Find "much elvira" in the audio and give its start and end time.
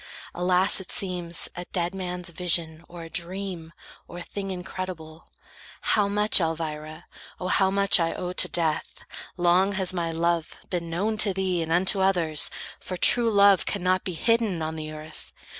6.07-7.05